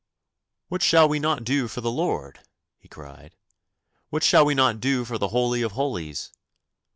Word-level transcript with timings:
'What 0.67 0.81
shall 0.81 1.07
we 1.07 1.19
not 1.19 1.43
do 1.43 1.67
for 1.67 1.79
the 1.81 1.91
Lord?' 1.91 2.39
he 2.79 2.87
cried; 2.87 3.35
'what 4.09 4.23
shall 4.23 4.43
we 4.43 4.55
not 4.55 4.79
do 4.79 5.05
for 5.05 5.19
the 5.19 5.27
Holy 5.27 5.61
of 5.61 5.73
Holies? 5.73 6.31